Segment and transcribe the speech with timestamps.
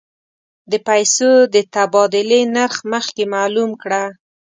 [0.71, 4.03] د پیسو د تبادلې نرخ مخکې معلوم کړه.